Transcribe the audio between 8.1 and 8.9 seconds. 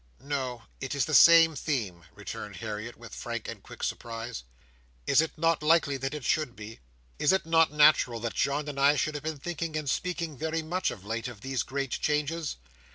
that John and